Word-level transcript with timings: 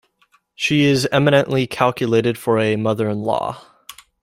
She 0.55 0.85
is 0.85 1.07
eminently 1.11 1.67
calculated 1.67 2.35
for 2.35 2.57
a 2.57 2.75
mother-in-law. 2.75 3.61